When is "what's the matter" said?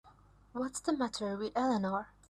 0.53-1.37